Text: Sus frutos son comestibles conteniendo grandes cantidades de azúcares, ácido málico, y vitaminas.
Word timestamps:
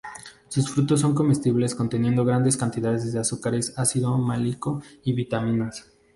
Sus 0.47 0.71
frutos 0.71 0.99
son 1.01 1.13
comestibles 1.13 1.75
conteniendo 1.75 2.25
grandes 2.25 2.57
cantidades 2.57 3.13
de 3.13 3.19
azúcares, 3.19 3.77
ácido 3.77 4.17
málico, 4.17 4.81
y 5.03 5.13
vitaminas. 5.13 5.91